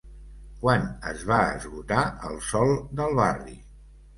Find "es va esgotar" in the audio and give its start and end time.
1.11-2.07